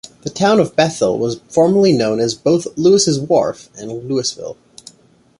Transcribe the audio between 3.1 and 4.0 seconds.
Wharf and